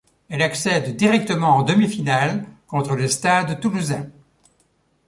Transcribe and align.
Elle 0.29 0.41
accède 0.41 0.95
directement 0.95 1.57
en 1.57 1.61
demi-finale 1.61 2.43
contre 2.65 2.95
le 2.95 3.07
Stade 3.07 3.59
toulousain. 3.59 4.07